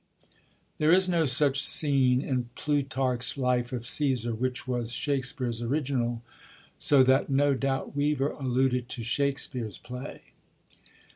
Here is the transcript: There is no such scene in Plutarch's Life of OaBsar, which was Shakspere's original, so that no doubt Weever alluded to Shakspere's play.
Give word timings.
There 0.79 0.91
is 0.91 1.07
no 1.07 1.27
such 1.27 1.63
scene 1.63 2.23
in 2.23 2.49
Plutarch's 2.55 3.37
Life 3.37 3.71
of 3.71 3.83
OaBsar, 3.83 4.35
which 4.35 4.67
was 4.67 4.91
Shakspere's 4.93 5.61
original, 5.61 6.23
so 6.79 7.03
that 7.03 7.29
no 7.29 7.53
doubt 7.53 7.95
Weever 7.95 8.31
alluded 8.39 8.89
to 8.89 9.03
Shakspere's 9.03 9.77
play. 9.77 10.33